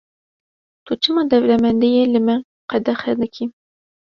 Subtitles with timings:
[0.85, 2.35] Tu çima dewlemendiyê li me
[2.69, 3.45] qedexe dikî?